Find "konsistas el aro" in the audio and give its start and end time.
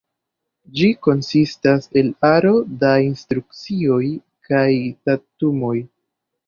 1.07-2.55